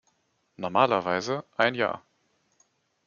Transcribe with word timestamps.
Normalerweise 0.57 1.43
ein 1.57 1.75
Jahr. 1.75 2.03